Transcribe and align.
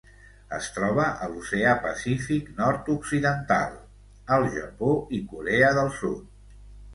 Es 0.57 0.67
troba 0.75 1.03
a 1.25 1.27
l'Oceà 1.33 1.73
Pacífic 1.83 2.47
nord-occidental: 2.61 3.77
el 4.39 4.47
Japó 4.57 4.91
i 5.19 5.21
Corea 5.35 5.71
del 5.81 5.93
Sud. 6.01 6.27